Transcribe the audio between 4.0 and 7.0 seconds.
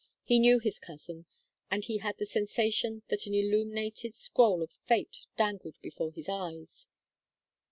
scroll of fate dangled before his eyes.